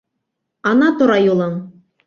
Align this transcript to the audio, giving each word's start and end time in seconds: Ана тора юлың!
Ана 0.71 0.89
тора 1.03 1.21
юлың! 1.27 1.57